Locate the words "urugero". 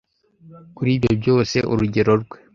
1.71-2.13